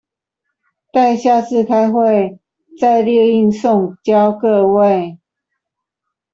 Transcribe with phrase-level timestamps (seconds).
[0.91, 2.39] 待下次開會
[2.79, 5.19] 再列印送交各位